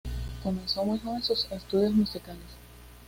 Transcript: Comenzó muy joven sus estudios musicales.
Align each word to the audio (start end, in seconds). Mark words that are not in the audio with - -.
Comenzó 0.41 0.83
muy 0.83 0.97
joven 0.97 1.21
sus 1.21 1.45
estudios 1.51 1.93
musicales. 1.93 2.39